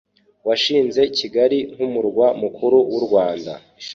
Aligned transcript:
washinze 0.47 1.01
Kigali 1.17 1.59
nk'umurwa 1.73 2.27
mukuru 2.41 2.77
w'u 2.91 3.01
Rwanda. 3.05 3.53